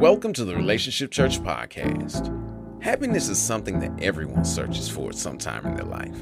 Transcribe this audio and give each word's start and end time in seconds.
Welcome 0.00 0.32
to 0.34 0.44
the 0.44 0.56
Relationship 0.56 1.12
Church 1.12 1.38
Podcast. 1.40 2.30
Happiness 2.82 3.28
is 3.28 3.38
something 3.38 3.78
that 3.78 4.02
everyone 4.02 4.44
searches 4.44 4.88
for 4.88 5.10
at 5.10 5.14
some 5.14 5.38
time 5.38 5.64
in 5.64 5.76
their 5.76 5.84
life. 5.86 6.16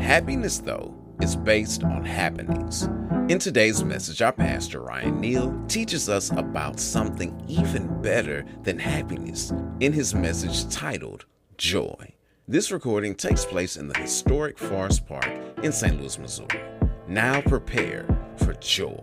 Happiness, 0.00 0.58
though, 0.58 0.94
is 1.20 1.34
based 1.34 1.82
on 1.82 2.04
happenings. 2.04 2.84
In 3.28 3.40
today's 3.40 3.82
message, 3.82 4.22
our 4.22 4.32
pastor, 4.32 4.80
Ryan 4.80 5.20
Neal, 5.20 5.64
teaches 5.66 6.08
us 6.08 6.30
about 6.30 6.78
something 6.78 7.42
even 7.48 8.00
better 8.00 8.46
than 8.62 8.78
happiness 8.78 9.52
in 9.80 9.92
his 9.92 10.14
message 10.14 10.72
titled 10.72 11.26
Joy. 11.58 12.14
This 12.46 12.70
recording 12.70 13.16
takes 13.16 13.44
place 13.44 13.76
in 13.76 13.88
the 13.88 13.98
historic 13.98 14.56
Forest 14.56 15.06
Park 15.06 15.30
in 15.62 15.72
St. 15.72 16.00
Louis, 16.00 16.18
Missouri. 16.18 16.60
Now 17.08 17.40
prepare 17.40 18.06
for 18.36 18.54
joy. 18.54 19.00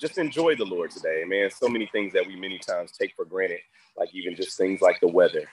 Just 0.00 0.18
enjoy 0.18 0.54
the 0.54 0.64
Lord 0.64 0.90
today, 0.90 1.24
man. 1.26 1.50
So 1.50 1.68
many 1.68 1.86
things 1.86 2.12
that 2.12 2.26
we 2.26 2.36
many 2.36 2.58
times 2.58 2.92
take 2.92 3.14
for 3.14 3.24
granted, 3.24 3.60
like 3.96 4.14
even 4.14 4.36
just 4.36 4.56
things 4.56 4.80
like 4.80 5.00
the 5.00 5.08
weather. 5.08 5.48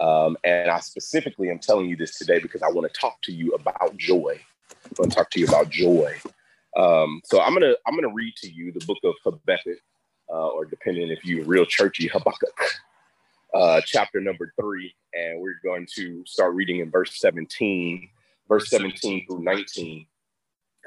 Um, 0.00 0.36
and 0.44 0.70
I 0.70 0.78
specifically 0.80 1.50
am 1.50 1.58
telling 1.58 1.88
you 1.88 1.96
this 1.96 2.16
today 2.16 2.38
because 2.38 2.62
I 2.62 2.68
want 2.68 2.92
to 2.92 3.00
talk 3.00 3.20
to 3.22 3.32
you 3.32 3.52
about 3.52 3.96
joy. 3.96 4.40
I 4.70 4.88
want 4.98 5.10
to 5.10 5.16
talk 5.16 5.30
to 5.30 5.40
you 5.40 5.46
about 5.46 5.70
joy. 5.70 6.14
Um, 6.76 7.20
so 7.24 7.40
I'm 7.40 7.52
gonna 7.54 7.74
I'm 7.86 7.94
gonna 7.94 8.12
read 8.12 8.34
to 8.36 8.50
you 8.50 8.70
the 8.70 8.84
book 8.86 8.98
of 9.02 9.14
Habakkuk, 9.24 9.78
uh, 10.30 10.48
or 10.48 10.64
depending 10.64 11.10
if 11.10 11.24
you're 11.24 11.44
real 11.44 11.64
churchy, 11.64 12.06
Habakkuk, 12.06 12.60
uh, 13.54 13.80
chapter 13.84 14.20
number 14.20 14.52
three, 14.60 14.94
and 15.14 15.40
we're 15.40 15.58
going 15.64 15.86
to 15.96 16.22
start 16.26 16.54
reading 16.54 16.78
in 16.78 16.90
verse 16.90 17.18
17, 17.18 18.08
verse 18.48 18.70
17 18.70 19.26
through 19.26 19.42
19. 19.42 20.06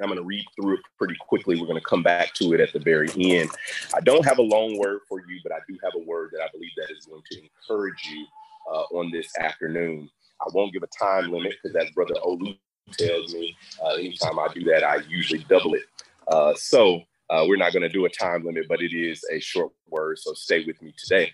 I'm 0.01 0.07
going 0.07 0.17
to 0.17 0.23
read 0.23 0.45
through 0.55 0.75
it 0.75 0.81
pretty 0.97 1.15
quickly. 1.19 1.59
We're 1.59 1.67
going 1.67 1.79
to 1.79 1.85
come 1.85 2.03
back 2.03 2.33
to 2.35 2.53
it 2.53 2.59
at 2.59 2.73
the 2.73 2.79
very 2.79 3.09
end. 3.17 3.49
I 3.95 3.99
don't 4.01 4.25
have 4.25 4.39
a 4.39 4.43
long 4.43 4.77
word 4.77 5.01
for 5.07 5.19
you, 5.19 5.39
but 5.43 5.51
I 5.51 5.59
do 5.67 5.77
have 5.83 5.93
a 5.95 6.05
word 6.05 6.31
that 6.33 6.41
I 6.41 6.47
believe 6.51 6.71
that 6.77 6.95
is 6.95 7.05
going 7.05 7.21
to 7.31 7.41
encourage 7.41 8.05
you 8.05 8.25
uh, 8.71 8.83
on 8.97 9.11
this 9.11 9.37
afternoon. 9.37 10.09
I 10.41 10.45
won't 10.53 10.73
give 10.73 10.83
a 10.83 10.87
time 10.87 11.31
limit 11.31 11.53
because 11.61 11.75
as 11.75 11.91
Brother 11.91 12.15
Olu 12.25 12.57
tells 12.93 13.33
me, 13.33 13.55
uh, 13.83 13.93
anytime 13.95 14.39
I 14.39 14.47
do 14.53 14.63
that, 14.65 14.83
I 14.83 14.97
usually 15.07 15.45
double 15.49 15.75
it. 15.75 15.83
Uh, 16.27 16.53
so 16.55 17.01
uh, 17.29 17.45
we're 17.47 17.57
not 17.57 17.73
going 17.73 17.83
to 17.83 17.89
do 17.89 18.05
a 18.05 18.09
time 18.09 18.43
limit, 18.45 18.65
but 18.67 18.81
it 18.81 18.95
is 18.95 19.23
a 19.31 19.39
short 19.39 19.71
word. 19.89 20.17
So 20.19 20.33
stay 20.33 20.63
with 20.65 20.81
me 20.81 20.93
today. 20.97 21.31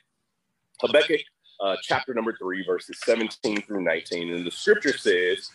Habakkuk 0.82 1.22
uh, 1.60 1.76
chapter 1.82 2.14
number 2.14 2.36
three, 2.38 2.64
verses 2.66 3.00
17 3.04 3.62
through 3.64 3.82
19. 3.82 4.34
And 4.34 4.46
the 4.46 4.52
scripture 4.52 4.98
says, 4.98 5.50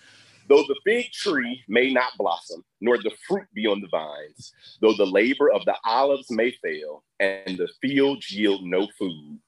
Though 0.48 0.64
the 0.64 0.76
fig 0.84 1.12
tree 1.12 1.62
may 1.68 1.92
not 1.92 2.16
blossom, 2.18 2.64
nor 2.80 2.98
the 2.98 3.12
fruit 3.26 3.46
be 3.54 3.66
on 3.66 3.80
the 3.80 3.88
vines, 3.88 4.52
though 4.80 4.94
the 4.94 5.06
labor 5.06 5.50
of 5.52 5.64
the 5.64 5.76
olives 5.84 6.30
may 6.30 6.50
fail, 6.62 7.04
and 7.20 7.56
the 7.56 7.68
fields 7.80 8.30
yield 8.30 8.64
no 8.64 8.88
food, 8.98 9.38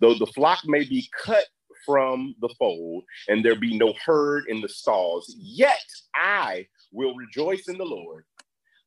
though 0.00 0.14
the 0.14 0.26
flock 0.26 0.60
may 0.66 0.84
be 0.84 1.08
cut 1.24 1.46
from 1.86 2.34
the 2.40 2.54
fold, 2.58 3.04
and 3.28 3.44
there 3.44 3.56
be 3.56 3.76
no 3.76 3.94
herd 4.04 4.44
in 4.48 4.60
the 4.60 4.68
stalls, 4.68 5.34
yet 5.38 5.84
I 6.14 6.66
will 6.92 7.14
rejoice 7.14 7.68
in 7.68 7.78
the 7.78 7.84
Lord. 7.84 8.24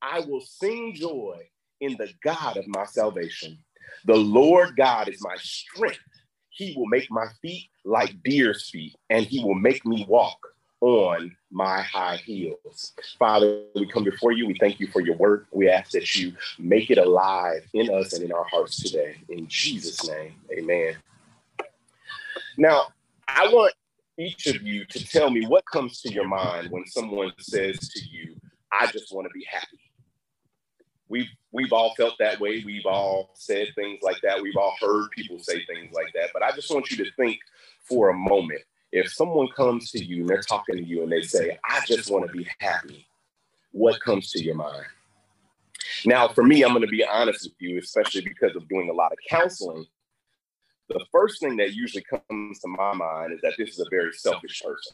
I 0.02 0.20
will 0.22 0.42
sing 0.42 0.94
joy 0.96 1.50
in 1.82 1.94
the 1.98 2.10
God 2.24 2.58
of 2.58 2.68
my 2.68 2.86
salvation. 2.86 3.58
The 4.06 4.16
Lord 4.16 4.78
God 4.78 5.10
is 5.10 5.22
my 5.22 5.36
strength. 5.38 6.00
He 6.50 6.74
will 6.78 6.88
make 6.88 7.10
my 7.12 7.26
feet 7.42 7.70
like 7.84 8.24
deer's 8.24 8.70
feet, 8.70 8.96
and 9.10 9.26
he 9.26 9.44
will 9.44 9.56
make 9.56 9.86
me 9.86 10.06
walk 10.08 10.40
on 10.86 11.36
my 11.50 11.82
high 11.82 12.18
heels. 12.18 12.94
Father, 13.18 13.64
we 13.74 13.88
come 13.88 14.04
before 14.04 14.34
you. 14.34 14.46
We 14.46 14.56
thank 14.60 14.80
you 14.80 14.86
for 14.86 15.02
your 15.02 15.16
work. 15.16 15.48
We 15.52 15.68
ask 15.68 15.90
that 15.92 16.14
you 16.14 16.34
make 16.60 16.92
it 16.92 17.00
alive 17.00 17.68
in 17.74 17.92
us 17.92 18.14
and 18.14 18.24
in 18.24 18.32
our 18.32 18.44
hearts 18.44 18.84
today. 18.84 19.16
In 19.30 19.48
Jesus' 19.48 20.08
name, 20.08 20.36
amen. 20.56 20.96
Now, 22.56 22.90
I 23.28 23.48
want 23.48 23.74
each 24.20 24.46
of 24.46 24.62
you 24.62 24.86
to 24.86 25.04
tell 25.04 25.32
me 25.32 25.48
what 25.48 25.64
comes 25.66 26.02
to 26.02 26.14
your 26.14 26.28
mind 26.28 26.70
when 26.70 26.86
someone 26.86 27.34
says 27.40 27.80
to 27.90 28.06
you, 28.08 28.36
I 28.72 28.86
just 28.92 29.12
want 29.12 29.28
to 29.28 29.34
be 29.34 29.46
happy. 29.50 29.80
We've 31.10 31.30
we've 31.52 31.74
all 31.74 31.96
felt 31.96 32.14
that 32.20 32.40
way. 32.40 32.62
We've 32.64 32.86
all 32.86 33.32
said 33.34 33.70
things 33.74 34.02
like 34.04 34.22
that. 34.22 34.40
We've 34.40 34.56
all 34.56 34.76
heard 34.80 35.10
people 35.10 35.40
say 35.40 35.66
things 35.66 35.96
like 35.96 36.14
that. 36.14 36.30
But 36.32 36.44
I 36.44 36.52
just 36.52 36.72
want 36.72 36.92
you 36.92 37.04
to 37.04 37.12
think 37.14 37.40
for 37.88 38.10
a 38.10 38.14
moment 38.14 38.62
if 38.96 39.12
someone 39.12 39.50
comes 39.50 39.92
to 39.92 40.04
you 40.04 40.22
and 40.22 40.30
they're 40.30 40.42
talking 40.42 40.78
to 40.78 40.84
you 40.84 41.04
and 41.04 41.12
they 41.12 41.22
say, 41.22 41.60
I 41.66 41.82
just 41.86 42.10
want 42.10 42.26
to 42.28 42.32
be 42.32 42.48
happy, 42.60 43.06
what 43.72 44.00
comes 44.00 44.32
to 44.32 44.42
your 44.42 44.56
mind? 44.56 44.86
Now, 46.06 46.30
for 46.30 46.44
me, 46.44 46.64
I'm 46.64 46.70
going 46.70 46.82
to 46.82 46.88
be 46.88 47.04
honest 47.06 47.44
with 47.44 47.56
you, 47.60 47.78
especially 47.78 48.22
because 48.22 48.56
of 48.56 48.68
doing 48.70 48.90
a 48.90 48.94
lot 48.94 49.12
of 49.12 49.18
counseling. 49.30 49.86
The 50.88 51.04
first 51.12 51.42
thing 51.42 51.58
that 51.58 51.74
usually 51.74 52.04
comes 52.04 52.60
to 52.60 52.68
my 52.70 52.94
mind 52.94 53.34
is 53.34 53.42
that 53.42 53.56
this 53.58 53.72
is 53.72 53.80
a 53.80 53.90
very 53.90 54.14
selfish 54.14 54.62
person. 54.62 54.94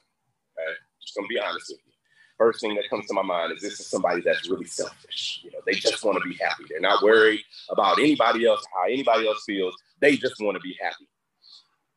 Okay? 0.57 0.73
Just 0.99 1.15
going 1.15 1.27
to 1.27 1.33
be 1.33 1.39
honest 1.39 1.67
with 1.69 1.79
you. 1.85 1.91
First 2.39 2.61
thing 2.61 2.73
that 2.75 2.89
comes 2.89 3.05
to 3.05 3.13
my 3.13 3.21
mind 3.21 3.53
is 3.53 3.61
this 3.61 3.79
is 3.79 3.85
somebody 3.85 4.21
that's 4.21 4.49
really 4.49 4.65
selfish. 4.65 5.41
You 5.43 5.51
know, 5.51 5.59
they 5.67 5.73
just 5.73 6.03
want 6.03 6.17
to 6.23 6.27
be 6.27 6.35
happy. 6.41 6.63
They're 6.67 6.79
not 6.79 7.03
worried 7.03 7.41
about 7.69 7.99
anybody 7.99 8.47
else, 8.47 8.65
how 8.73 8.85
anybody 8.85 9.27
else 9.27 9.43
feels. 9.45 9.75
They 9.99 10.17
just 10.17 10.41
want 10.41 10.55
to 10.55 10.61
be 10.61 10.75
happy. 10.81 11.07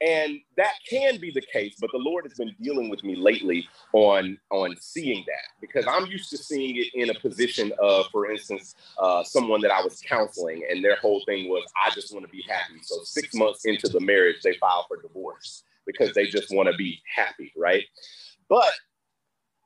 And 0.04 0.40
that 0.58 0.74
can 0.88 1.18
be 1.18 1.30
the 1.30 1.40
case, 1.40 1.76
but 1.80 1.90
the 1.90 1.98
Lord 1.98 2.24
has 2.24 2.34
been 2.34 2.54
dealing 2.60 2.90
with 2.90 3.02
me 3.02 3.16
lately 3.16 3.66
on, 3.94 4.38
on 4.50 4.76
seeing 4.78 5.24
that 5.26 5.60
because 5.62 5.86
I'm 5.86 6.06
used 6.06 6.28
to 6.30 6.36
seeing 6.36 6.76
it 6.76 6.88
in 6.94 7.08
a 7.08 7.14
position 7.14 7.72
of, 7.78 8.06
for 8.08 8.30
instance, 8.30 8.74
uh, 8.98 9.24
someone 9.24 9.62
that 9.62 9.70
I 9.70 9.82
was 9.82 10.02
counseling 10.02 10.66
and 10.68 10.84
their 10.84 10.96
whole 10.96 11.22
thing 11.24 11.48
was, 11.48 11.64
I 11.82 11.88
just 11.90 12.12
want 12.12 12.26
to 12.26 12.30
be 12.30 12.44
happy. 12.46 12.80
So 12.82 13.02
six 13.02 13.34
months 13.34 13.64
into 13.64 13.88
the 13.88 14.00
marriage, 14.00 14.42
they 14.42 14.56
file 14.56 14.84
for 14.88 15.00
divorce 15.00 15.62
because 15.86 16.12
they 16.12 16.26
just 16.26 16.54
want 16.54 16.68
to 16.68 16.76
be 16.76 17.00
happy, 17.14 17.52
right? 17.56 17.84
But 18.50 18.72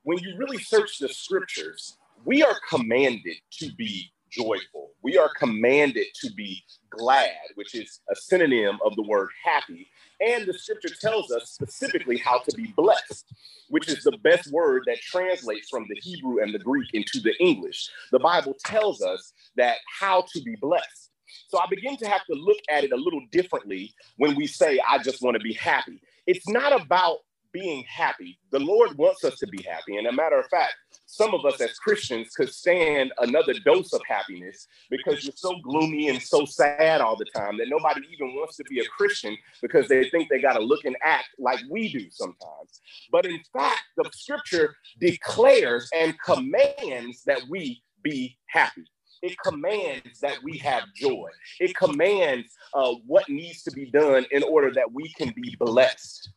when 0.05 0.19
you 0.19 0.37
really 0.37 0.59
search 0.59 0.99
the 0.99 1.09
scriptures, 1.09 1.97
we 2.25 2.45
are 2.45 2.57
commanded 2.69 3.37
to 3.53 3.73
be 3.73 4.13
joyful. 4.31 4.91
We 5.03 5.17
are 5.17 5.31
commanded 5.39 6.07
to 6.23 6.33
be 6.33 6.65
glad, 6.91 7.37
which 7.55 7.75
is 7.75 8.01
a 8.11 8.17
synonym 8.17 8.79
of 8.85 8.97
the 8.97 9.03
word 9.03 9.29
happy. 9.45 9.89
And 10.21 10.47
the 10.47 10.55
scripture 10.55 10.95
tells 11.01 11.31
us 11.31 11.51
specifically 11.51 12.19
how 12.19 12.41
to 12.41 12.57
be 12.57 12.73
blessed, 12.77 13.33
which 13.69 13.89
is 13.89 14.03
the 14.03 14.17
best 14.19 14.51
word 14.51 14.83
that 14.87 15.01
translates 15.01 15.69
from 15.69 15.87
the 15.89 16.01
Hebrew 16.01 16.43
and 16.43 16.53
the 16.55 16.59
Greek 16.59 16.89
into 16.93 17.21
the 17.21 17.35
English. 17.41 17.89
The 18.11 18.19
Bible 18.19 18.55
tells 18.65 19.03
us 19.03 19.33
that 19.57 19.77
how 20.01 20.25
to 20.33 20.43
be 20.43 20.57
blessed. 20.57 21.11
So 21.49 21.59
I 21.59 21.67
begin 21.69 21.97
to 21.99 22.09
have 22.09 22.25
to 22.27 22.35
look 22.35 22.59
at 22.71 22.85
it 22.85 22.93
a 22.93 22.97
little 22.97 23.23
differently 23.31 23.95
when 24.17 24.35
we 24.35 24.47
say, 24.47 24.81
I 24.89 24.99
just 24.99 25.23
want 25.23 25.37
to 25.37 25.43
be 25.43 25.55
happy. 25.55 26.01
It's 26.27 26.49
not 26.49 26.79
about 26.79 27.19
being 27.59 27.85
happy. 27.89 28.39
The 28.51 28.59
Lord 28.59 28.97
wants 28.97 29.25
us 29.25 29.39
to 29.39 29.47
be 29.47 29.63
happy. 29.63 29.97
And 29.97 30.07
a 30.07 30.13
matter 30.13 30.39
of 30.39 30.47
fact, 30.47 30.75
some 31.07 31.35
of 31.35 31.45
us 31.45 31.61
as 31.61 31.79
Christians 31.79 32.29
could 32.35 32.53
stand 32.53 33.13
another 33.19 33.55
dose 33.65 33.93
of 33.93 34.01
happiness 34.07 34.69
because 34.91 35.25
you're 35.25 35.33
so 35.35 35.57
gloomy 35.63 36.09
and 36.09 36.23
so 36.23 36.45
sad 36.45 37.01
all 37.01 37.17
the 37.17 37.27
time 37.35 37.57
that 37.59 37.69
nobody 37.69 38.03
even 38.13 38.35
wants 38.35 38.57
to 38.57 38.65
be 38.65 38.81
a 38.81 38.85
Christian 38.85 39.37
because 39.63 39.89
they 39.89 40.09
think 40.11 40.29
they 40.29 40.41
got 40.41 40.55
to 40.55 40.61
look 40.61 40.85
and 40.85 40.97
act 41.03 41.29
like 41.39 41.61
we 41.71 41.93
do 41.93 42.07
sometimes. 42.11 42.81
But 43.11 43.27
in 43.27 43.41
fact, 43.53 43.83
the 43.97 44.09
scripture 44.15 44.77
declares 45.01 45.89
and 45.95 46.15
commands 46.21 47.23
that 47.25 47.41
we 47.49 47.83
be 48.03 48.37
happy. 48.47 48.85
It 49.23 49.37
commands 49.45 50.21
that 50.21 50.39
we 50.45 50.59
have 50.59 50.85
joy. 50.95 51.29
It 51.59 51.75
commands 51.77 52.53
uh, 52.73 52.93
what 53.07 53.29
needs 53.29 53.63
to 53.65 53.73
be 53.73 53.91
done 53.91 54.27
in 54.31 54.45
order 54.45 54.73
that 54.75 54.93
we 54.93 55.13
can 55.15 55.33
be 55.35 55.57
blessed 55.59 56.31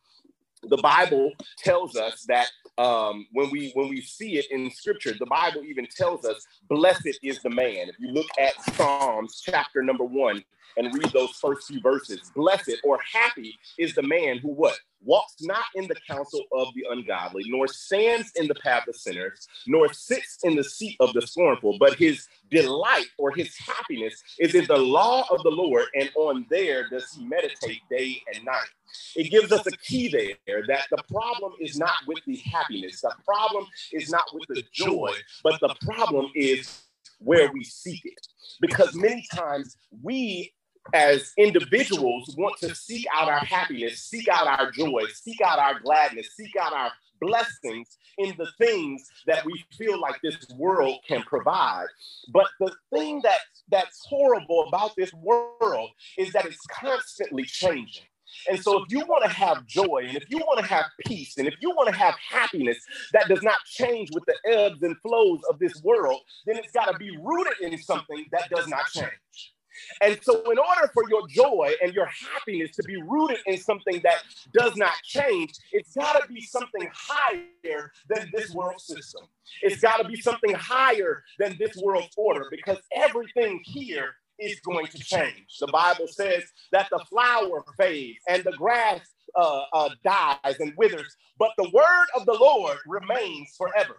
the 0.62 0.76
Bible 0.78 1.32
tells 1.58 1.96
us 1.96 2.24
that 2.28 2.48
um, 2.78 3.26
when 3.32 3.50
we 3.50 3.70
when 3.74 3.88
we 3.88 4.00
see 4.00 4.38
it 4.38 4.46
in 4.50 4.70
Scripture, 4.70 5.14
the 5.18 5.26
Bible 5.26 5.62
even 5.64 5.86
tells 5.86 6.24
us, 6.24 6.46
"Blessed 6.68 7.18
is 7.22 7.42
the 7.42 7.50
man." 7.50 7.88
If 7.88 7.96
you 7.98 8.08
look 8.08 8.26
at 8.38 8.60
Psalms 8.74 9.42
chapter 9.44 9.82
number 9.82 10.04
one 10.04 10.42
and 10.76 10.92
read 10.94 11.12
those 11.12 11.32
first 11.32 11.68
few 11.68 11.80
verses, 11.80 12.32
"Blessed" 12.34 12.76
or 12.84 12.98
"Happy 13.12 13.58
is 13.78 13.94
the 13.94 14.02
man 14.02 14.38
who 14.38 14.48
what 14.48 14.78
walks 15.04 15.36
not 15.40 15.64
in 15.74 15.86
the 15.88 15.96
counsel 16.08 16.42
of 16.52 16.68
the 16.74 16.84
ungodly, 16.90 17.44
nor 17.48 17.66
stands 17.66 18.32
in 18.36 18.46
the 18.46 18.54
path 18.56 18.86
of 18.88 18.96
sinners, 18.96 19.46
nor 19.66 19.92
sits 19.92 20.38
in 20.44 20.56
the 20.56 20.64
seat 20.64 20.96
of 21.00 21.12
the 21.12 21.22
scornful, 21.22 21.76
but 21.78 21.94
his 21.94 22.26
delight 22.50 23.06
or 23.18 23.32
his 23.32 23.56
happiness 23.58 24.22
is 24.38 24.54
in 24.54 24.64
the 24.66 24.76
law 24.76 25.24
of 25.30 25.42
the 25.42 25.50
Lord, 25.50 25.86
and 25.94 26.10
on 26.16 26.46
there 26.50 26.88
does 26.88 27.10
he 27.12 27.24
meditate 27.24 27.80
day 27.90 28.22
and 28.34 28.44
night. 28.44 28.68
It 29.16 29.30
gives 29.30 29.52
us 29.52 29.66
a 29.66 29.76
key 29.78 30.08
there 30.08 30.64
that 30.66 30.86
the 30.90 31.02
problem 31.10 31.52
is 31.60 31.78
not 31.78 31.94
with 32.06 32.18
the 32.26 32.36
happiness, 32.36 33.00
the 33.00 33.14
problem 33.24 33.66
is 33.92 34.10
not 34.10 34.24
with 34.32 34.44
the 34.48 34.62
joy, 34.72 35.12
but 35.42 35.60
the 35.60 35.74
problem 35.80 36.30
is 36.34 36.82
where 37.18 37.50
we 37.52 37.64
seek 37.64 38.04
it. 38.04 38.26
Because 38.60 38.94
many 38.94 39.26
times 39.32 39.76
we 40.02 40.52
as 40.94 41.32
individuals 41.36 42.34
want 42.36 42.58
to 42.58 42.74
seek 42.74 43.06
out 43.14 43.28
our 43.28 43.38
happiness, 43.38 44.00
seek 44.00 44.28
out 44.28 44.46
our 44.46 44.70
joy, 44.70 45.02
seek 45.14 45.40
out 45.40 45.58
our 45.58 45.80
gladness, 45.80 46.30
seek 46.36 46.54
out 46.60 46.72
our 46.72 46.90
blessings 47.20 47.98
in 48.18 48.34
the 48.36 48.48
things 48.58 49.08
that 49.26 49.44
we 49.44 49.64
feel 49.78 50.00
like 50.00 50.20
this 50.22 50.36
world 50.56 50.98
can 51.06 51.22
provide. 51.22 51.86
But 52.32 52.46
the 52.60 52.72
thing 52.92 53.20
that 53.22 53.38
that's 53.70 54.04
horrible 54.06 54.66
about 54.68 54.92
this 54.96 55.12
world 55.14 55.90
is 56.18 56.32
that 56.32 56.44
it's 56.44 56.66
constantly 56.66 57.44
changing. 57.44 58.04
And 58.48 58.58
so, 58.58 58.82
if 58.82 58.90
you 58.90 59.00
want 59.00 59.24
to 59.24 59.30
have 59.30 59.66
joy 59.66 60.06
and 60.08 60.16
if 60.16 60.24
you 60.30 60.38
want 60.38 60.60
to 60.60 60.66
have 60.66 60.86
peace 61.06 61.36
and 61.36 61.46
if 61.46 61.54
you 61.60 61.70
want 61.70 61.90
to 61.90 61.94
have 61.94 62.14
happiness 62.16 62.78
that 63.12 63.28
does 63.28 63.42
not 63.42 63.58
change 63.66 64.08
with 64.12 64.24
the 64.26 64.36
ebbs 64.50 64.82
and 64.82 64.96
flows 65.00 65.40
of 65.50 65.58
this 65.58 65.82
world, 65.82 66.20
then 66.46 66.56
it's 66.56 66.72
got 66.72 66.90
to 66.90 66.98
be 66.98 67.16
rooted 67.18 67.60
in 67.60 67.76
something 67.78 68.24
that 68.32 68.48
does 68.48 68.68
not 68.68 68.86
change. 68.86 69.51
And 70.00 70.18
so, 70.22 70.50
in 70.50 70.58
order 70.58 70.90
for 70.92 71.04
your 71.08 71.26
joy 71.28 71.72
and 71.82 71.92
your 71.92 72.06
happiness 72.06 72.74
to 72.76 72.82
be 72.82 72.96
rooted 73.02 73.38
in 73.46 73.58
something 73.58 74.00
that 74.04 74.22
does 74.52 74.76
not 74.76 74.94
change, 75.02 75.52
it's 75.72 75.94
got 75.94 76.20
to 76.20 76.32
be 76.32 76.40
something 76.40 76.88
higher 76.92 77.92
than 78.08 78.30
this 78.34 78.52
world 78.54 78.80
system. 78.80 79.24
It's 79.62 79.80
got 79.80 79.98
to 79.98 80.08
be 80.08 80.20
something 80.20 80.54
higher 80.54 81.24
than 81.38 81.56
this 81.58 81.76
world 81.76 82.08
order 82.16 82.46
because 82.50 82.78
everything 82.94 83.60
here 83.64 84.14
is 84.38 84.60
going 84.60 84.86
to 84.86 84.98
change. 84.98 85.58
The 85.60 85.68
Bible 85.68 86.08
says 86.08 86.44
that 86.72 86.88
the 86.90 87.04
flower 87.10 87.64
fades 87.78 88.18
and 88.28 88.42
the 88.44 88.52
grass 88.52 89.00
uh, 89.36 89.62
uh, 89.72 89.90
dies 90.04 90.56
and 90.58 90.72
withers, 90.76 91.16
but 91.38 91.50
the 91.56 91.70
word 91.72 92.06
of 92.16 92.26
the 92.26 92.34
Lord 92.34 92.78
remains 92.86 93.54
forever. 93.56 93.96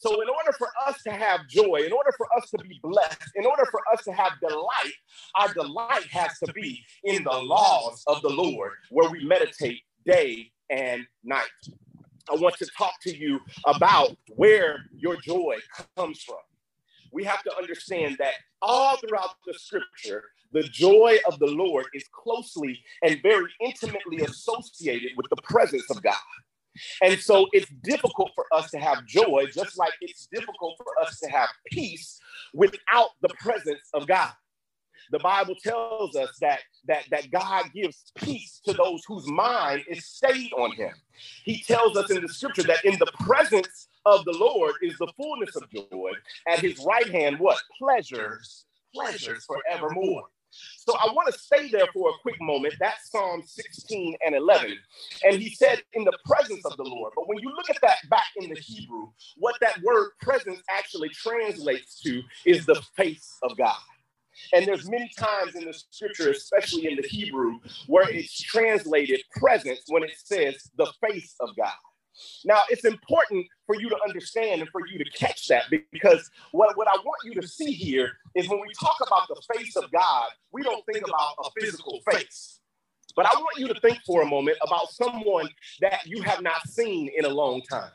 So, 0.00 0.20
in 0.22 0.28
order 0.28 0.52
for 0.56 0.68
us 0.86 1.02
to 1.02 1.10
have 1.10 1.46
joy, 1.48 1.82
in 1.84 1.92
order 1.92 2.12
for 2.16 2.26
us 2.36 2.50
to 2.50 2.58
be 2.58 2.80
blessed, 2.82 3.22
in 3.36 3.44
order 3.44 3.64
for 3.70 3.80
us 3.92 4.02
to 4.04 4.12
have 4.12 4.32
delight, 4.40 4.94
our 5.34 5.52
delight 5.52 6.06
has 6.10 6.38
to 6.44 6.52
be 6.52 6.82
in 7.04 7.22
the 7.24 7.30
laws 7.30 8.02
of 8.06 8.22
the 8.22 8.30
Lord, 8.30 8.72
where 8.90 9.10
we 9.10 9.24
meditate 9.24 9.82
day 10.06 10.50
and 10.70 11.06
night. 11.24 11.48
I 12.30 12.36
want 12.36 12.56
to 12.58 12.66
talk 12.78 12.94
to 13.02 13.16
you 13.16 13.40
about 13.66 14.16
where 14.36 14.84
your 14.96 15.16
joy 15.20 15.56
comes 15.96 16.22
from. 16.22 16.36
We 17.12 17.24
have 17.24 17.42
to 17.42 17.56
understand 17.56 18.16
that 18.18 18.34
all 18.62 18.96
throughout 18.98 19.34
the 19.46 19.54
scripture, 19.54 20.24
the 20.52 20.62
joy 20.62 21.18
of 21.26 21.38
the 21.38 21.46
Lord 21.46 21.86
is 21.94 22.04
closely 22.12 22.78
and 23.02 23.20
very 23.22 23.50
intimately 23.60 24.22
associated 24.24 25.12
with 25.16 25.26
the 25.30 25.42
presence 25.42 25.90
of 25.90 26.02
God. 26.02 26.14
And 27.02 27.18
so 27.18 27.46
it's 27.52 27.70
difficult 27.82 28.30
for 28.34 28.46
us 28.52 28.70
to 28.70 28.78
have 28.78 29.06
joy, 29.06 29.46
just 29.52 29.78
like 29.78 29.92
it's 30.00 30.28
difficult 30.32 30.76
for 30.78 31.02
us 31.02 31.18
to 31.20 31.30
have 31.30 31.48
peace 31.66 32.18
without 32.54 33.10
the 33.22 33.30
presence 33.40 33.88
of 33.94 34.06
God. 34.06 34.32
The 35.10 35.18
Bible 35.18 35.56
tells 35.60 36.14
us 36.14 36.36
that, 36.40 36.60
that, 36.86 37.04
that 37.10 37.30
God 37.30 37.64
gives 37.74 38.12
peace 38.16 38.60
to 38.64 38.72
those 38.72 39.02
whose 39.06 39.26
mind 39.28 39.84
is 39.88 40.04
stayed 40.06 40.52
on 40.52 40.72
him. 40.72 40.92
He 41.44 41.62
tells 41.62 41.96
us 41.96 42.10
in 42.10 42.22
the 42.22 42.28
scripture 42.28 42.62
that 42.64 42.84
in 42.84 42.96
the 42.98 43.10
presence 43.18 43.88
of 44.06 44.24
the 44.24 44.32
Lord 44.32 44.74
is 44.82 44.96
the 44.98 45.12
fullness 45.16 45.56
of 45.56 45.68
joy. 45.70 46.12
At 46.46 46.60
his 46.60 46.84
right 46.86 47.10
hand, 47.10 47.40
what? 47.40 47.58
Pleasures, 47.78 48.66
pleasures 48.94 49.44
forevermore. 49.46 50.28
So 50.50 50.94
I 50.94 51.12
want 51.12 51.32
to 51.32 51.38
stay 51.38 51.68
there 51.68 51.86
for 51.92 52.10
a 52.10 52.12
quick 52.22 52.36
moment. 52.40 52.74
That's 52.80 53.10
Psalm 53.10 53.42
16 53.44 54.16
and 54.24 54.34
11. 54.34 54.76
And 55.24 55.40
he 55.40 55.50
said, 55.50 55.82
in 55.94 56.04
the 56.04 56.16
presence 56.24 56.64
of 56.64 56.76
the 56.76 56.84
Lord. 56.84 57.12
But 57.16 57.28
when 57.28 57.38
you 57.38 57.50
look 57.54 57.70
at 57.70 57.80
that 57.82 57.98
back 58.08 58.26
in 58.36 58.50
the 58.50 58.60
Hebrew, 58.60 59.08
what 59.38 59.56
that 59.60 59.80
word 59.82 60.10
presence 60.20 60.60
actually 60.70 61.10
translates 61.10 62.00
to 62.02 62.22
is 62.44 62.66
the 62.66 62.82
face 62.96 63.38
of 63.42 63.56
God. 63.56 63.76
And 64.52 64.66
there's 64.66 64.88
many 64.88 65.10
times 65.18 65.54
in 65.54 65.64
the 65.64 65.74
scripture, 65.74 66.30
especially 66.30 66.86
in 66.90 66.96
the 66.96 67.06
Hebrew, 67.06 67.58
where 67.86 68.08
it's 68.08 68.40
translated 68.40 69.22
presence 69.36 69.82
when 69.88 70.02
it 70.02 70.12
says 70.16 70.70
the 70.76 70.90
face 71.06 71.34
of 71.40 71.50
God. 71.56 71.72
Now, 72.44 72.62
it's 72.68 72.84
important 72.84 73.46
for 73.66 73.80
you 73.80 73.88
to 73.88 73.96
understand 74.06 74.60
and 74.60 74.70
for 74.70 74.86
you 74.86 74.98
to 74.98 75.10
catch 75.10 75.48
that 75.48 75.64
because 75.92 76.30
what, 76.52 76.76
what 76.76 76.88
I 76.88 76.96
want 77.04 77.24
you 77.24 77.40
to 77.40 77.46
see 77.46 77.72
here 77.72 78.10
is 78.34 78.48
when 78.48 78.60
we 78.60 78.72
talk 78.80 78.96
about 79.06 79.28
the 79.28 79.40
face 79.54 79.76
of 79.76 79.90
God, 79.92 80.28
we 80.52 80.62
don't 80.62 80.84
think 80.86 81.06
about 81.06 81.34
a 81.44 81.50
physical 81.60 82.00
face. 82.10 82.60
But 83.16 83.26
I 83.26 83.38
want 83.38 83.58
you 83.58 83.68
to 83.68 83.80
think 83.80 83.98
for 84.06 84.22
a 84.22 84.26
moment 84.26 84.58
about 84.62 84.88
someone 84.90 85.48
that 85.80 86.06
you 86.06 86.22
have 86.22 86.42
not 86.42 86.66
seen 86.68 87.10
in 87.16 87.24
a 87.24 87.28
long 87.28 87.62
time. 87.62 87.90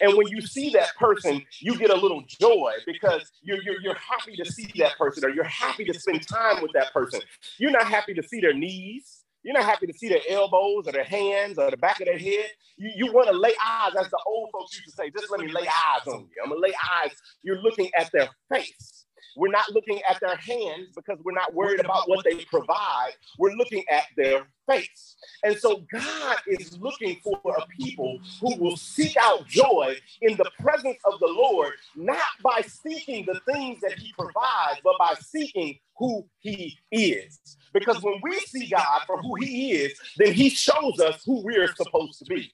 And 0.00 0.16
when 0.16 0.28
you 0.28 0.40
see 0.40 0.70
that 0.70 0.94
person, 0.96 1.42
you 1.60 1.76
get 1.76 1.90
a 1.90 1.96
little 1.96 2.22
joy 2.26 2.72
because 2.86 3.30
you're, 3.42 3.62
you're, 3.62 3.80
you're 3.80 3.96
happy 3.96 4.36
to 4.36 4.44
see 4.44 4.70
that 4.76 4.96
person 4.96 5.24
or 5.24 5.30
you're 5.30 5.44
happy 5.44 5.84
to 5.84 5.94
spend 5.94 6.26
time 6.26 6.62
with 6.62 6.72
that 6.74 6.92
person. 6.92 7.20
You're 7.58 7.72
not 7.72 7.86
happy 7.86 8.14
to 8.14 8.22
see 8.22 8.40
their 8.40 8.54
knees. 8.54 9.21
You're 9.44 9.54
not 9.54 9.64
happy 9.64 9.86
to 9.86 9.92
see 9.94 10.08
their 10.08 10.20
elbows 10.28 10.88
or 10.88 10.92
their 10.92 11.04
hands 11.04 11.58
or 11.58 11.70
the 11.70 11.76
back 11.76 12.00
of 12.00 12.06
their 12.06 12.18
head. 12.18 12.46
You, 12.76 12.92
you 12.96 13.12
want 13.12 13.28
to 13.28 13.36
lay 13.36 13.54
eyes, 13.64 13.92
as 13.98 14.10
the 14.10 14.20
old 14.26 14.50
folks 14.52 14.74
used 14.76 14.86
to 14.90 14.92
say, 14.92 15.10
just 15.10 15.30
let 15.30 15.40
me 15.40 15.48
lay 15.48 15.62
eyes 15.66 16.06
on 16.06 16.20
you. 16.20 16.42
I'm 16.42 16.50
going 16.50 16.62
to 16.62 16.68
lay 16.68 16.74
eyes. 17.04 17.12
You're 17.42 17.62
looking 17.62 17.90
at 17.98 18.10
their 18.12 18.28
face. 18.52 19.01
We're 19.36 19.50
not 19.50 19.70
looking 19.72 20.00
at 20.08 20.20
their 20.20 20.36
hands 20.36 20.88
because 20.94 21.18
we're 21.24 21.32
not 21.32 21.54
worried 21.54 21.80
about 21.80 22.08
what 22.08 22.24
they 22.24 22.44
provide. 22.44 23.12
We're 23.38 23.54
looking 23.54 23.84
at 23.90 24.04
their 24.16 24.46
face. 24.68 25.16
And 25.42 25.56
so 25.56 25.84
God 25.92 26.36
is 26.46 26.78
looking 26.78 27.18
for 27.22 27.40
a 27.44 27.66
people 27.66 28.20
who 28.40 28.56
will 28.56 28.76
seek 28.76 29.16
out 29.16 29.46
joy 29.46 29.96
in 30.20 30.36
the 30.36 30.50
presence 30.60 30.98
of 31.04 31.18
the 31.20 31.26
Lord, 31.26 31.72
not 31.96 32.18
by 32.42 32.62
seeking 32.62 33.26
the 33.26 33.40
things 33.52 33.80
that 33.80 33.98
he 33.98 34.12
provides, 34.18 34.80
but 34.84 34.94
by 34.98 35.14
seeking 35.20 35.78
who 35.96 36.24
he 36.40 36.78
is. 36.90 37.40
Because 37.72 38.02
when 38.02 38.20
we 38.22 38.38
see 38.40 38.68
God 38.68 39.02
for 39.06 39.20
who 39.20 39.36
he 39.36 39.72
is, 39.72 39.98
then 40.18 40.32
he 40.32 40.50
shows 40.50 41.00
us 41.00 41.22
who 41.24 41.42
we're 41.42 41.74
supposed 41.74 42.18
to 42.18 42.24
be. 42.26 42.52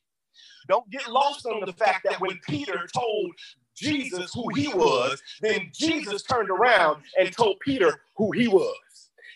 Don't 0.68 0.88
get 0.90 1.08
lost 1.10 1.46
on 1.46 1.64
the 1.64 1.72
fact 1.72 2.04
that 2.04 2.20
when 2.20 2.38
Peter 2.46 2.86
told 2.94 3.32
Jesus 3.78 4.32
who 4.34 4.48
he 4.54 4.68
was, 4.68 5.22
then 5.40 5.70
Jesus 5.72 6.22
turned 6.22 6.50
around 6.50 7.02
and 7.18 7.32
told 7.32 7.60
Peter 7.60 8.00
who 8.16 8.32
he 8.32 8.48
was. 8.48 8.74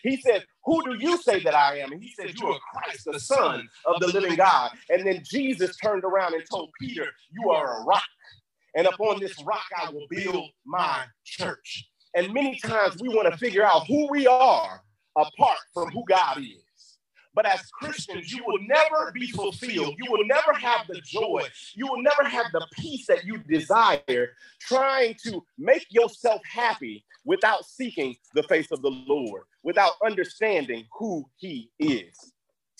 He 0.03 0.17
said, 0.17 0.45
Who 0.65 0.83
do 0.83 0.95
you 0.95 1.17
say 1.17 1.41
that 1.43 1.55
I 1.55 1.79
am? 1.79 1.91
And 1.91 2.03
he 2.03 2.11
said, 2.11 2.37
You 2.37 2.47
are 2.47 2.59
Christ, 2.73 3.05
the 3.05 3.19
Son 3.19 3.67
of 3.85 3.99
the 3.99 4.07
living 4.07 4.35
God. 4.35 4.71
And 4.89 5.05
then 5.07 5.23
Jesus 5.23 5.77
turned 5.77 6.03
around 6.03 6.33
and 6.33 6.43
told 6.49 6.69
Peter, 6.79 7.07
You 7.31 7.49
are 7.51 7.81
a 7.81 7.85
rock. 7.85 8.03
And 8.75 8.87
upon 8.87 9.19
this 9.19 9.41
rock 9.43 9.65
I 9.77 9.89
will 9.89 10.07
build 10.09 10.49
my 10.65 11.05
church. 11.23 11.87
And 12.15 12.33
many 12.33 12.59
times 12.59 13.01
we 13.01 13.09
want 13.09 13.31
to 13.31 13.37
figure 13.37 13.63
out 13.63 13.87
who 13.87 14.07
we 14.11 14.27
are 14.27 14.81
apart 15.17 15.59
from 15.73 15.89
who 15.91 16.03
God 16.07 16.39
is. 16.39 16.62
But 17.35 17.45
as 17.45 17.61
Christians, 17.71 18.31
you 18.31 18.43
will 18.45 18.59
never 18.61 19.11
be 19.11 19.27
fulfilled. 19.27 19.95
You 19.97 20.11
will 20.11 20.25
never 20.25 20.53
have 20.53 20.87
the 20.87 21.01
joy. 21.01 21.43
You 21.73 21.87
will 21.87 22.01
never 22.01 22.23
have 22.23 22.47
the 22.51 22.65
peace 22.73 23.07
that 23.07 23.25
you 23.25 23.39
desire 23.39 24.35
trying 24.59 25.15
to 25.25 25.43
make 25.57 25.87
yourself 25.89 26.41
happy 26.45 27.03
without 27.25 27.65
seeking 27.65 28.15
the 28.33 28.43
face 28.43 28.71
of 28.71 28.81
the 28.81 28.89
Lord, 28.89 29.43
without 29.63 29.93
understanding 30.05 30.85
who 30.97 31.25
He 31.37 31.71
is. 31.79 32.33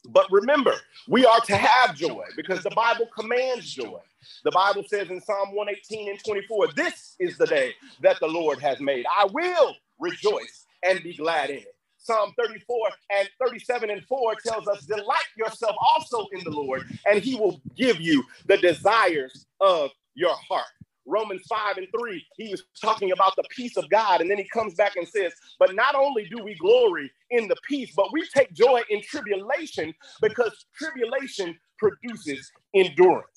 But 0.09 0.29
remember, 0.31 0.75
we 1.07 1.25
are 1.25 1.39
to 1.41 1.55
have 1.55 1.95
joy 1.95 2.25
because 2.35 2.61
the 2.61 2.71
Bible 2.71 3.07
commands 3.17 3.71
joy. 3.71 3.99
The 4.43 4.51
Bible 4.51 4.83
says 4.87 5.09
in 5.09 5.21
Psalm 5.21 5.53
118 5.53 6.09
and 6.09 6.23
24, 6.23 6.67
This 6.73 7.15
is 7.19 7.37
the 7.37 7.47
day 7.47 7.73
that 8.01 8.19
the 8.19 8.27
Lord 8.27 8.59
has 8.59 8.79
made. 8.79 9.05
I 9.05 9.25
will 9.31 9.75
rejoice 9.99 10.65
and 10.83 11.01
be 11.01 11.15
glad 11.15 11.49
in 11.49 11.57
it. 11.57 11.75
Psalm 12.03 12.33
34 12.37 12.77
and 13.19 13.29
37 13.45 13.91
and 13.91 14.03
4 14.05 14.35
tells 14.45 14.67
us, 14.69 14.85
Delight 14.85 15.25
yourself 15.37 15.75
also 15.95 16.27
in 16.33 16.43
the 16.45 16.51
Lord, 16.51 16.83
and 17.07 17.23
he 17.23 17.35
will 17.35 17.61
give 17.77 18.01
you 18.01 18.23
the 18.47 18.57
desires 18.57 19.47
of 19.61 19.91
your 20.15 20.35
heart. 20.49 20.67
Romans 21.07 21.43
5 21.49 21.77
and 21.77 21.87
3, 21.99 22.25
he 22.37 22.49
was 22.51 22.63
talking 22.81 23.11
about 23.11 23.35
the 23.37 23.43
peace 23.49 23.77
of 23.77 23.89
God. 23.89 24.21
And 24.21 24.31
then 24.31 24.37
he 24.39 24.47
comes 24.49 24.75
back 24.75 24.95
and 24.97 25.07
says, 25.07 25.33
But 25.59 25.75
not 25.75 25.95
only 25.95 26.29
do 26.29 26.43
we 26.43 26.55
glory 26.55 27.11
in 27.31 27.47
the 27.49 27.57
peace, 27.67 27.93
but 27.95 28.13
we 28.13 28.27
take 28.35 28.53
joy 28.53 28.81
in 28.89 29.01
tribulation 29.03 29.93
because 30.21 30.65
tribulation 30.77 31.59
produces 31.79 32.51
endurance. 32.75 33.32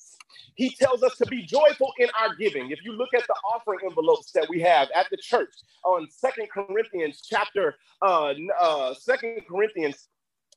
He 0.55 0.69
tells 0.71 1.03
us 1.03 1.15
to 1.17 1.25
be 1.27 1.43
joyful 1.43 1.91
in 1.99 2.07
our 2.19 2.35
giving. 2.35 2.71
If 2.71 2.83
you 2.83 2.93
look 2.93 3.13
at 3.13 3.25
the 3.27 3.35
offering 3.53 3.79
envelopes 3.85 4.31
that 4.31 4.47
we 4.49 4.61
have 4.61 4.89
at 4.95 5.07
the 5.11 5.17
church 5.17 5.53
on 5.83 6.07
Second 6.09 6.49
Corinthians 6.51 7.21
chapter, 7.27 7.75
uh, 8.01 8.33
uh, 8.59 8.93
Second 8.93 9.41
Corinthians 9.47 10.07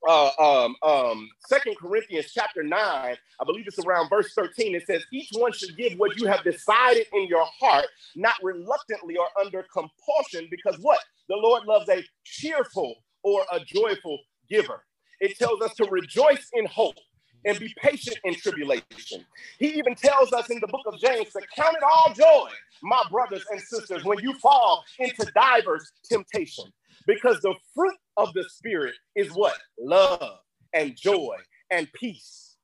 uh, 0.09 0.31
um, 0.39 0.77
um, 0.83 1.29
Second 1.47 1.77
Corinthians 1.77 2.33
chapter 2.33 2.63
9, 2.63 2.73
I 2.73 3.17
believe 3.45 3.67
it's 3.67 3.79
around 3.85 4.09
verse 4.09 4.33
13. 4.35 4.75
It 4.75 4.87
says, 4.87 5.05
Each 5.13 5.29
one 5.33 5.53
should 5.53 5.77
give 5.77 5.99
what 5.99 6.19
you 6.19 6.27
have 6.27 6.43
decided 6.43 7.07
in 7.13 7.27
your 7.27 7.45
heart, 7.45 7.87
not 8.17 8.35
reluctantly 8.43 9.17
or 9.17 9.27
under 9.39 9.65
compulsion, 9.73 10.49
because 10.51 10.79
what? 10.81 11.01
The 11.29 11.37
Lord 11.37 11.65
loves 11.67 11.89
a 11.89 12.03
cheerful 12.25 12.95
or 13.23 13.45
a 13.53 13.61
joyful 13.61 14.19
giver. 14.49 14.85
It 15.21 15.39
tells 15.39 15.61
us 15.61 15.75
to 15.75 15.89
rejoice 15.91 16.49
in 16.55 16.65
hope 16.65 16.97
and 17.45 17.59
be 17.59 17.75
patient 17.79 18.19
in 18.25 18.35
tribulation. 18.35 19.25
He 19.59 19.69
even 19.79 19.95
tells 19.95 20.33
us 20.33 20.51
in 20.51 20.61
the 20.61 20.69
book 20.69 20.87
of 20.87 20.99
James 21.01 21.33
to 21.33 21.41
count 21.57 21.77
it 21.77 21.83
all 21.83 22.13
joy, 22.15 22.51
my 22.83 23.03
brothers 23.11 23.45
and 23.51 23.61
sisters, 23.61 24.05
when 24.05 24.19
you 24.21 24.35
fall 24.35 24.85
into 24.99 25.25
divers 25.35 25.93
temptation, 26.05 26.67
because 27.07 27.41
the 27.41 27.55
fruit 27.75 27.97
of 28.17 28.33
the 28.35 28.45
Spirit 28.51 28.95
is 29.17 29.31
what? 29.33 29.59
Love 29.81 30.39
and 30.75 30.97
joy 30.97 31.37
and 31.71 31.93
peace. 31.95 32.57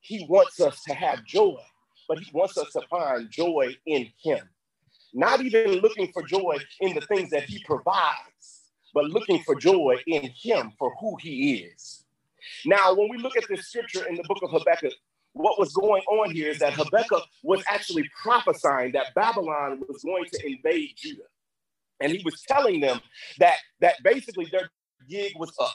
He 0.00 0.26
wants 0.28 0.60
us 0.60 0.82
to 0.84 0.94
have 0.94 1.24
joy. 1.24 1.60
but 2.08 2.18
he 2.18 2.30
wants 2.32 2.58
us 2.58 2.72
to 2.72 2.82
find 2.90 3.30
joy 3.30 3.76
in 3.86 4.08
him. 4.22 4.48
Not 5.14 5.42
even 5.42 5.80
looking 5.80 6.12
for 6.12 6.22
joy 6.22 6.58
in 6.80 6.94
the 6.94 7.02
things 7.02 7.30
that 7.30 7.44
he 7.44 7.62
provides, 7.64 8.72
but 8.94 9.06
looking 9.06 9.42
for 9.44 9.56
joy 9.56 9.96
in 10.06 10.30
him 10.36 10.72
for 10.78 10.94
who 11.00 11.16
he 11.20 11.56
is. 11.58 12.05
Now, 12.64 12.94
when 12.94 13.08
we 13.08 13.18
look 13.18 13.36
at 13.36 13.44
this 13.48 13.68
scripture 13.68 14.06
in 14.06 14.16
the 14.16 14.24
book 14.24 14.38
of 14.42 14.50
Habakkuk, 14.50 14.92
what 15.32 15.58
was 15.58 15.72
going 15.72 16.02
on 16.02 16.30
here 16.30 16.48
is 16.48 16.58
that 16.60 16.72
Habakkuk 16.72 17.22
was 17.42 17.62
actually 17.68 18.08
prophesying 18.22 18.92
that 18.92 19.14
Babylon 19.14 19.82
was 19.86 20.02
going 20.02 20.24
to 20.32 20.46
invade 20.46 20.94
Judah. 20.96 21.22
And 22.00 22.10
he 22.10 22.22
was 22.24 22.42
telling 22.48 22.80
them 22.80 23.00
that, 23.38 23.56
that 23.80 23.96
basically 24.02 24.46
their 24.50 24.70
gig 25.08 25.32
was 25.38 25.52
up. 25.60 25.74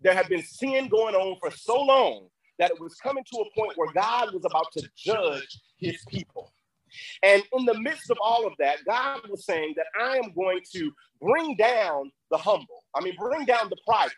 There 0.00 0.14
had 0.14 0.28
been 0.28 0.42
sin 0.42 0.88
going 0.88 1.14
on 1.14 1.36
for 1.40 1.50
so 1.50 1.80
long 1.80 2.28
that 2.58 2.70
it 2.70 2.80
was 2.80 2.94
coming 2.96 3.24
to 3.32 3.38
a 3.38 3.60
point 3.60 3.72
where 3.76 3.92
God 3.92 4.32
was 4.32 4.44
about 4.44 4.66
to 4.72 4.88
judge 4.96 5.60
his 5.78 6.02
people. 6.08 6.52
And 7.22 7.42
in 7.52 7.64
the 7.66 7.78
midst 7.78 8.10
of 8.10 8.16
all 8.22 8.46
of 8.46 8.54
that, 8.58 8.78
God 8.86 9.20
was 9.28 9.44
saying 9.44 9.74
that 9.76 9.86
I 10.00 10.16
am 10.16 10.32
going 10.34 10.60
to 10.72 10.90
bring 11.20 11.56
down 11.56 12.10
the 12.30 12.38
humble. 12.38 12.84
I 12.94 13.02
mean, 13.02 13.14
bring 13.18 13.44
down 13.44 13.68
the 13.68 13.76
prideful. 13.86 14.16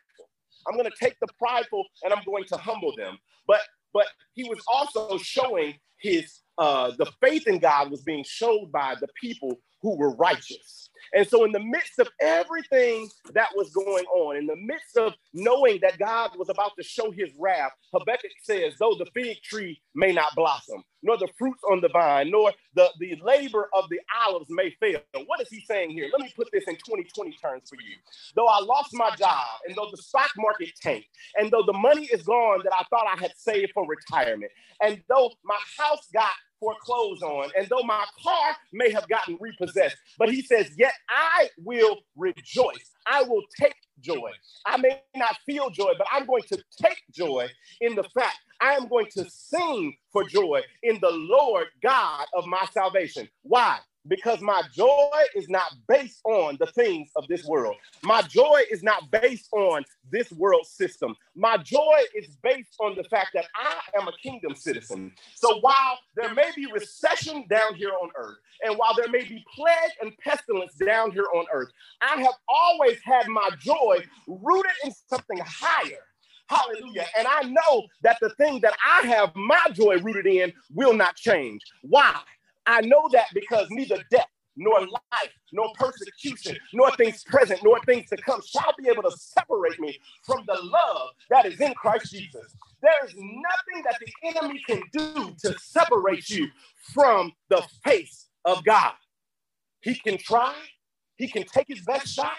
I'm 0.67 0.77
going 0.77 0.91
to 0.91 0.97
take 1.05 1.17
the 1.21 1.29
prideful 1.39 1.85
and 2.03 2.13
I'm 2.13 2.23
going 2.25 2.45
to 2.45 2.57
humble 2.57 2.95
them. 2.97 3.19
But 3.47 3.61
but 3.93 4.07
he 4.35 4.45
was 4.45 4.61
also 4.73 5.19
showing 5.19 5.75
his 6.01 6.41
uh, 6.59 6.93
the 6.99 7.11
faith 7.21 7.47
in 7.47 7.59
God 7.59 7.91
was 7.91 8.03
being 8.03 8.25
showed 8.27 8.71
by 8.73 8.97
the 9.01 9.09
people 9.21 9.59
who 9.83 9.97
were 9.97 10.15
righteous. 10.17 10.88
And 11.15 11.27
so, 11.27 11.45
in 11.45 11.53
the 11.53 11.61
midst 11.61 11.99
of 11.99 12.09
everything 12.21 13.09
that 13.33 13.49
was 13.55 13.71
going 13.71 14.05
on, 14.07 14.37
in 14.37 14.47
the 14.47 14.57
midst 14.57 14.97
of 14.97 15.15
knowing 15.33 15.79
that 15.83 15.99
God 15.99 16.31
was 16.37 16.49
about 16.49 16.73
to 16.77 16.83
show 16.83 17.11
his 17.11 17.31
wrath, 17.39 17.73
Habakkuk 17.93 18.31
says, 18.43 18.75
Though 18.79 18.95
the 18.99 19.07
fig 19.15 19.43
tree 19.43 19.81
may 19.95 20.13
not 20.13 20.35
blossom, 20.35 20.83
nor 21.03 21.17
the 21.17 21.29
fruits 21.39 21.63
on 21.71 21.81
the 21.81 21.89
vine, 21.89 22.31
nor 22.31 22.53
the, 22.75 22.91
the 22.99 23.17
labor 23.23 23.69
of 23.75 23.89
the 23.89 24.01
olives 24.27 24.51
may 24.51 24.71
fail. 24.81 25.01
What 25.27 25.41
is 25.41 25.49
he 25.49 25.61
saying 25.61 25.91
here? 25.91 26.09
Let 26.13 26.21
me 26.23 26.33
put 26.37 26.49
this 26.53 26.65
in 26.69 26.75
2020 26.75 27.33
terms 27.43 27.69
for 27.69 27.77
you. 27.77 27.97
Though 28.35 28.47
I 28.47 28.61
lost 28.61 28.91
my 28.93 29.11
job, 29.17 29.47
and 29.67 29.77
though 29.77 29.89
the 29.91 30.03
stock 30.03 30.31
market 30.37 30.71
tanked, 30.81 31.09
and 31.37 31.51
though 31.51 31.65
the 31.65 31.73
money 31.73 32.07
is 32.07 32.23
gone 32.23 32.61
that 32.65 32.73
I 32.75 32.85
thought 32.91 33.07
I 33.13 33.19
had 33.21 33.33
saved 33.37 33.73
for 33.73 33.87
retirement, 33.87 34.53
and 34.83 35.03
though 35.09 35.31
my 35.45 35.59
house 35.79 36.09
got 36.13 36.31
foreclosed 36.61 37.23
on, 37.23 37.51
and 37.59 37.69
though 37.69 37.83
my 37.85 38.05
car 38.23 38.57
may 38.73 38.91
have 38.93 39.09
gotten 39.09 39.39
repossessed, 39.41 39.97
but 40.19 40.31
he 40.31 40.43
says, 40.43 40.71
Yet 40.77 40.95
I 41.11 41.51
will 41.65 41.99
rejoice. 42.17 42.93
I 43.07 43.23
will 43.25 43.43
take 43.61 43.77
joy. 44.01 44.31
I 44.67 44.77
may 44.79 45.03
not 45.17 45.37
feel 45.47 45.71
joy, 45.71 45.93
but 45.99 46.07
I'm 46.13 46.27
going 46.27 46.45
to 46.45 46.63
take 46.83 47.03
joy 47.13 47.49
in 47.81 47.95
the 47.97 48.05
fact 48.05 48.37
I 48.61 48.75
am 48.75 48.89
going 48.89 49.07
to 49.17 49.29
sing 49.31 49.97
for 50.13 50.25
joy 50.25 50.63
in 50.83 50.99
the 51.01 51.11
Lord 51.11 51.69
God 51.83 52.27
of 52.35 52.47
my 52.47 52.67
salvation. 52.73 53.29
Why? 53.43 53.79
Because 54.07 54.41
my 54.41 54.63
joy 54.73 55.21
is 55.35 55.49
not 55.49 55.75
based 55.89 56.21
on 56.25 56.57
the 56.61 56.67
things 56.67 57.11
of 57.17 57.27
this 57.29 57.45
world. 57.45 57.77
My 58.03 58.23
joy 58.23 58.63
is 58.71 58.83
not 58.83 59.11
based 59.11 59.49
on 59.53 59.85
this 60.11 60.31
world 60.33 60.67
system. 60.67 61.15
My 61.35 61.57
joy 61.57 62.01
is 62.15 62.29
based 62.43 62.77
on 62.81 62.95
the 62.97 63.05
fact 63.05 63.29
that 63.35 63.47
I 63.57 63.99
am 64.01 64.09
a 64.09 64.13
kingdom 64.23 64.55
citizen. 64.55 65.13
So 65.35 65.59
while 65.61 65.99
there 66.17 66.33
may 66.35 66.51
be 66.55 66.67
recession 66.73 67.47
down 67.51 67.75
here 67.75 67.93
on 68.01 68.11
earth, 68.17 68.39
and 68.65 68.77
while 68.77 68.95
there 68.97 69.09
may 69.09 69.25
be 69.25 69.45
plague 69.55 69.93
and 70.03 70.17
pestilence 70.19 70.75
down 70.75 71.13
here 71.13 71.27
on 71.35 71.45
earth, 71.53 71.71
I 72.01 72.21
have 72.23 72.35
always 72.49 72.99
had 73.05 73.29
my 73.29 73.51
joy 73.61 74.05
rooted 74.27 74.73
in 74.85 74.93
something 75.09 75.39
higher. 75.45 75.99
Hallelujah. 76.49 77.05
And 77.19 77.29
I 77.29 77.43
know 77.43 77.87
that 78.03 78.19
the 78.21 78.31
thing 78.31 78.61
that 78.61 78.75
I 78.85 79.07
have 79.07 79.35
my 79.37 79.61
joy 79.73 79.99
rooted 79.99 80.27
in 80.27 80.53
will 80.75 80.95
not 80.95 81.15
change. 81.15 81.61
Why? 81.83 82.19
I 82.69 82.83
know 82.83 83.09
that 83.13 83.29
because 83.33 83.67
neither 83.71 84.05
death, 84.11 84.29
nor 84.55 84.81
life, 84.81 85.33
nor 85.53 85.73
persecution, 85.75 86.57
nor 86.75 86.95
things 86.97 87.25
present, 87.25 87.61
nor 87.65 87.81
things 87.87 88.11
to 88.11 88.17
come 88.19 88.43
shall 88.47 88.75
be 88.77 88.89
able 88.91 89.05
to 89.05 89.11
separate 89.17 89.81
me 89.81 89.99
from 90.25 90.45
the 90.47 90.59
love 90.61 91.11
that 91.31 91.47
is 91.47 91.59
in 91.61 91.73
Christ 91.75 92.13
Jesus. 92.13 92.55
There 92.83 93.07
is 93.07 93.15
nothing 93.15 93.85
that 93.85 93.99
the 94.01 94.29
enemy 94.29 94.61
can 94.67 94.83
do 94.93 95.35
to 95.45 95.59
separate 95.59 96.29
you 96.29 96.49
from 96.93 97.33
the 97.49 97.63
face 97.85 98.27
of 98.45 98.63
God. 98.65 98.93
He 99.81 99.95
can 99.95 100.19
try, 100.19 100.55
he 101.17 101.29
can 101.29 101.45
take 101.45 101.69
his 101.69 101.81
best 101.87 102.09
shot, 102.09 102.37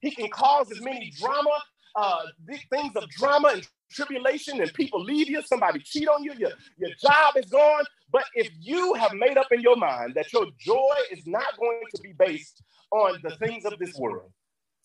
he 0.00 0.10
can 0.10 0.30
cause 0.30 0.70
as 0.70 0.80
many 0.80 1.12
drama, 1.20 1.58
uh, 1.96 2.26
things 2.70 2.94
of 2.94 3.08
drama 3.08 3.48
and 3.54 3.68
tribulation 3.90 4.60
and 4.60 4.72
people 4.74 5.02
leave 5.02 5.28
you, 5.28 5.42
somebody 5.42 5.80
cheat 5.80 6.06
on 6.08 6.22
you, 6.22 6.32
your, 6.36 6.50
your 6.76 6.90
job 7.00 7.36
is 7.36 7.46
gone. 7.46 7.84
But 8.12 8.24
if 8.34 8.50
you 8.60 8.94
have 8.94 9.14
made 9.14 9.38
up 9.38 9.50
in 9.50 9.60
your 9.62 9.76
mind 9.76 10.14
that 10.14 10.32
your 10.32 10.46
joy 10.58 10.94
is 11.10 11.26
not 11.26 11.58
going 11.58 11.80
to 11.94 12.02
be 12.02 12.12
based 12.12 12.62
on 12.92 13.18
the 13.22 13.30
things 13.36 13.64
of 13.64 13.78
this 13.78 13.94
world, 13.96 14.30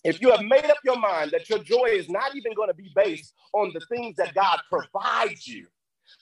if 0.03 0.21
you 0.21 0.31
have 0.31 0.41
made 0.41 0.65
up 0.65 0.77
your 0.83 0.97
mind 0.97 1.31
that 1.31 1.49
your 1.49 1.59
joy 1.59 1.87
is 1.89 2.09
not 2.09 2.35
even 2.35 2.53
going 2.53 2.69
to 2.69 2.73
be 2.73 2.91
based 2.95 3.33
on 3.53 3.71
the 3.73 3.81
things 3.93 4.15
that 4.15 4.33
God 4.33 4.59
provides 4.69 5.45
you, 5.47 5.67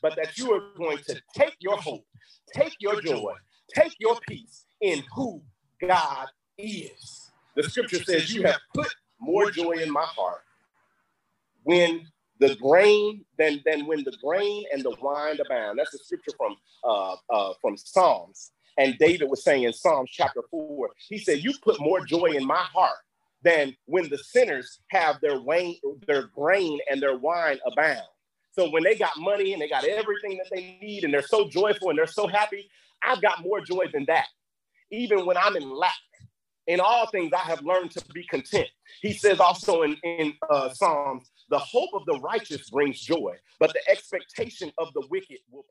but 0.01 0.15
that 0.15 0.38
you 0.38 0.51
are 0.51 0.77
going 0.77 0.98
to 1.08 1.22
take 1.36 1.55
your 1.60 1.77
hope, 1.77 2.05
take 2.53 2.75
your 2.79 3.01
joy, 3.01 3.34
take 3.74 3.96
your 4.00 4.17
peace 4.27 4.65
in 4.81 5.03
who 5.15 5.41
God 5.88 6.27
is. 6.58 7.31
The 7.55 7.63
scripture 7.63 8.03
says, 8.03 8.34
You 8.34 8.43
have 8.43 8.60
put 8.74 8.93
more 9.19 9.51
joy 9.51 9.74
in 9.74 9.91
my 9.91 10.03
heart 10.03 10.41
when 11.63 12.08
the 12.39 12.56
grain 12.56 13.25
than 13.38 13.62
than 13.66 13.86
when 13.86 14.04
the 14.04 14.16
grain 14.24 14.63
and 14.72 14.84
the 14.84 14.96
wine 15.01 15.38
abound. 15.39 15.78
That's 15.78 15.94
a 15.94 15.98
scripture 15.98 16.32
from 16.38 16.56
uh, 16.84 17.16
uh, 17.30 17.54
from 17.62 17.78
Psalms. 17.78 18.51
And 18.78 18.98
David 18.98 19.30
was 19.30 19.44
saying 19.44 19.63
in 19.63 19.74
Psalms 19.74 20.10
chapter 20.12 20.42
four, 20.50 20.89
he 21.10 21.18
said, 21.18 21.44
"You 21.44 21.54
put 21.62 21.80
more 21.80 22.06
joy 22.06 22.28
in 22.28 22.46
my 22.46 22.63
heart 22.74 22.98
than 23.44 23.75
when 23.86 24.10
the 24.10 24.18
sinners 24.18 24.80
have 24.89 25.20
their 25.22 25.39
wine, 25.39 25.75
their 26.08 26.28
grain 26.28 26.80
and 26.89 27.01
their 27.01 27.18
wine 27.18 27.60
abound." 27.66 28.08
So 28.51 28.70
when 28.70 28.84
they 28.84 28.96
got 28.96 29.18
money 29.18 29.54
and 29.54 29.62
they 29.62 29.70
got 29.70 29.84
everything 29.84 30.38
that 30.38 30.50
they 30.51 30.78
need 30.82 31.04
and 31.04 31.13
they're 31.13 31.22
so 31.22 31.48
joyful 31.50 31.89
and 31.89 31.98
they're 31.98 32.08
so 32.08 32.28
happy, 32.28 32.70
I've 33.04 33.22
got 33.22 33.44
more 33.44 33.62
joy 33.62 33.86
than 33.92 34.06
that. 34.06 34.28
Even 34.92 35.25
when 35.25 35.38
I'm 35.38 35.56
in 35.56 35.70
lack, 35.70 35.94
in 36.68 36.80
all 36.80 37.08
things 37.08 37.32
I 37.34 37.39
have 37.39 37.62
learned 37.63 37.92
to 37.92 38.06
be 38.13 38.24
content. 38.25 38.68
He 39.01 39.13
says 39.13 39.39
also 39.39 39.82
in, 39.82 39.98
in 40.04 40.34
uh, 40.50 40.70
Psalms, 40.70 41.30
the 41.50 41.60
hope 41.60 41.91
of 41.94 42.06
the 42.06 42.20
righteous 42.22 42.70
brings 42.70 43.01
joy, 43.01 43.36
but 43.60 43.74
the 43.74 43.82
expectation 43.91 44.72
of 44.77 44.94
the 44.94 45.06
wicked 45.10 45.39
will 45.51 45.65